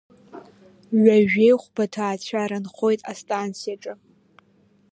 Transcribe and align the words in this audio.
Ҩажәеи 1.03 1.53
хәба 1.61 1.85
ҭаацәара 1.93 2.57
нхоит 2.63 3.01
астанциаҿы. 3.11 3.93